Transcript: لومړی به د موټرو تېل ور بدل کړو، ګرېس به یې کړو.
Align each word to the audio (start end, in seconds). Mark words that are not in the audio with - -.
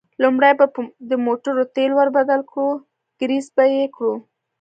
لومړی 0.23 0.51
به 0.59 0.65
د 1.09 1.11
موټرو 1.25 1.63
تېل 1.75 1.91
ور 1.95 2.09
بدل 2.17 2.41
کړو، 2.51 2.69
ګرېس 3.19 3.47
به 3.55 3.63
یې 3.75 3.85
کړو. 3.95 4.13